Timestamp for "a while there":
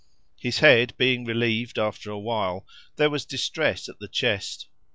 2.09-3.11